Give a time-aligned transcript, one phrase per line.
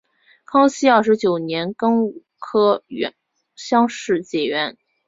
[0.45, 2.83] 康熙二十九年庚午科
[3.53, 4.75] 乡试解元。